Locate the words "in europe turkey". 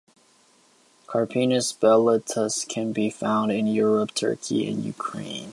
3.51-4.67